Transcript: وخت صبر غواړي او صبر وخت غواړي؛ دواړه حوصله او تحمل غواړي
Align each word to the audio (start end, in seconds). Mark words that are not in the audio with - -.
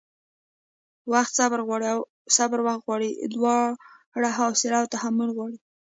وخت 1.11 1.31
صبر 1.39 1.59
غواړي 1.67 1.85
او 1.93 1.99
صبر 2.37 2.59
وخت 2.67 2.81
غواړي؛ 2.87 3.09
دواړه 3.35 4.29
حوصله 4.37 4.77
او 4.81 4.91
تحمل 4.93 5.29
غواړي 5.37 5.57